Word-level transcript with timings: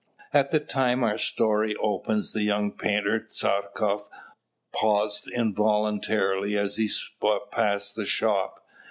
At 0.33 0.49
the 0.49 0.59
time 0.59 1.03
our 1.03 1.19
story 1.19 1.75
opens, 1.75 2.31
the 2.31 2.41
young 2.41 2.71
painter, 2.71 3.19
Tchartkoff, 3.19 4.09
paused 4.73 5.29
involuntarily 5.31 6.57
as 6.57 6.77
he 6.77 6.89
passed 7.51 7.95
the 7.95 8.07
shop. 8.07 8.65